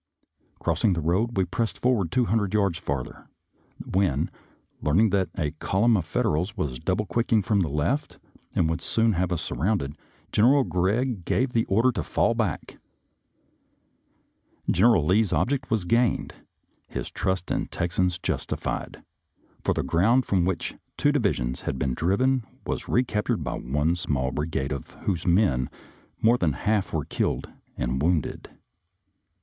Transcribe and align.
Crossing 0.57 0.93
the 0.93 0.99
road, 0.99 1.37
we 1.37 1.45
pressed 1.45 1.77
forward 1.77 2.11
two 2.11 2.25
hundred 2.25 2.55
yards 2.55 2.79
farther, 2.79 3.27
when, 3.85 4.31
learning 4.81 5.11
that 5.11 5.29
a 5.37 5.51
column 5.51 5.95
of 5.95 6.05
Fed 6.05 6.25
erals 6.25 6.57
was 6.57 6.79
double 6.79 7.05
quicking 7.05 7.43
from 7.43 7.59
the 7.59 7.69
left 7.69 8.17
and 8.55 8.67
would 8.67 8.81
soon 8.81 9.13
have 9.13 9.31
us 9.31 9.43
surrounded. 9.43 9.95
General 10.31 10.63
Gregg 10.63 11.23
gave 11.23 11.51
the 11.53 11.65
order 11.65 11.91
to 11.91 12.01
fall 12.01 12.33
back. 12.33 12.79
General 14.71 15.05
Lee's 15.05 15.31
ob 15.31 15.51
ject 15.51 15.69
was 15.69 15.85
gained, 15.85 16.33
his 16.87 17.11
trust 17.11 17.51
in 17.51 17.59
the 17.61 17.69
Texans 17.69 18.17
justified, 18.17 19.03
for 19.63 19.75
the 19.75 19.83
ground 19.83 20.25
from 20.25 20.45
which 20.45 20.73
two 20.97 21.11
divisions 21.11 21.61
had 21.61 21.77
been 21.77 21.93
driven 21.93 22.43
was 22.65 22.87
recaptured 22.89 23.43
by 23.43 23.53
one 23.53 23.95
small 23.95 24.31
bri 24.31 24.47
gade 24.47 24.71
of 24.71 24.93
whose 25.05 25.27
men 25.27 25.69
more 26.19 26.39
than 26.39 26.53
one 26.53 26.59
half 26.61 26.91
were 26.91 27.05
killed 27.05 27.51
and 27.77 28.01
wounded. 28.01 28.49